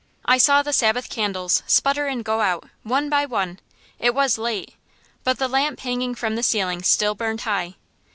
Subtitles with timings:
[0.25, 3.59] I saw the Sabbath candles sputter and go out, one by one,
[3.99, 4.73] it was late,
[5.23, 7.75] but the lamp hanging from the ceiling still burned high.